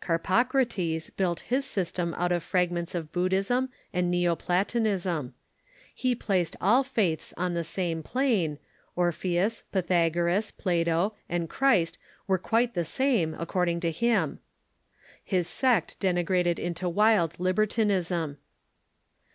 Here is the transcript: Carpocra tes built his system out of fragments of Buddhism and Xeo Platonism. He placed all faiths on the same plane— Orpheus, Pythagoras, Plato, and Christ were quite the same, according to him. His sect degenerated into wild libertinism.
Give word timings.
Carpocra 0.00 0.64
tes 0.64 1.10
built 1.10 1.40
his 1.40 1.66
system 1.66 2.14
out 2.14 2.32
of 2.32 2.42
fragments 2.42 2.94
of 2.94 3.12
Buddhism 3.12 3.68
and 3.92 4.10
Xeo 4.14 4.34
Platonism. 4.38 5.34
He 5.94 6.14
placed 6.14 6.56
all 6.58 6.82
faiths 6.82 7.34
on 7.36 7.52
the 7.52 7.64
same 7.64 8.02
plane— 8.02 8.56
Orpheus, 8.96 9.64
Pythagoras, 9.72 10.50
Plato, 10.52 11.14
and 11.28 11.50
Christ 11.50 11.98
were 12.26 12.38
quite 12.38 12.72
the 12.72 12.86
same, 12.86 13.34
according 13.34 13.80
to 13.80 13.90
him. 13.90 14.38
His 15.22 15.48
sect 15.48 16.00
degenerated 16.00 16.58
into 16.58 16.88
wild 16.88 17.38
libertinism. 17.38 18.38